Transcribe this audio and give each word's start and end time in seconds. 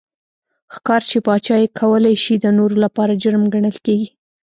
ښکار 0.73 1.01
چې 1.09 1.17
پاچا 1.27 1.55
یې 1.61 1.67
کولای 1.79 2.15
شي 2.23 2.33
د 2.39 2.45
نورو 2.57 2.75
لپاره 2.85 3.19
جرم 3.21 3.43
ګڼل 3.53 3.77
کېږي. 3.85 4.09